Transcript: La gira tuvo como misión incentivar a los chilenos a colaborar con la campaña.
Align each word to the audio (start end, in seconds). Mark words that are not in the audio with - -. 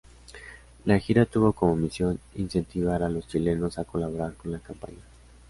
La 0.85 0.97
gira 0.97 1.27
tuvo 1.27 1.53
como 1.53 1.75
misión 1.75 2.19
incentivar 2.33 3.03
a 3.03 3.09
los 3.09 3.27
chilenos 3.27 3.77
a 3.77 3.85
colaborar 3.85 4.33
con 4.33 4.51
la 4.53 4.57
campaña. 4.59 4.97